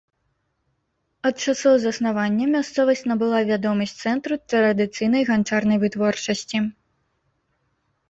Ад 1.29 1.35
часоў 1.45 1.75
заснавання 1.83 2.45
мясцовасць 2.55 3.05
набыла 3.13 3.43
вядомасць 3.51 3.95
цэнтру 4.03 4.35
традыцыйнай 4.57 5.23
ганчарнай 5.31 5.77
вытворчасці. 5.89 6.57